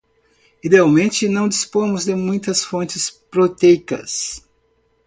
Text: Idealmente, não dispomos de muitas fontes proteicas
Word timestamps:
Idealmente, 0.65 1.27
não 1.27 1.47
dispomos 1.47 2.05
de 2.05 2.15
muitas 2.15 2.63
fontes 2.63 3.11
proteicas 3.11 4.43